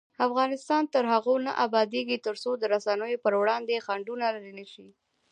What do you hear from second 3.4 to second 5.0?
وړاندې خنډونه لیرې نشي.